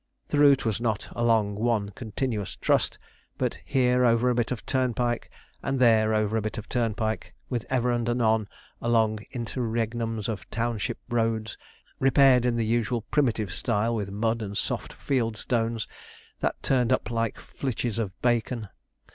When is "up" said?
16.91-17.11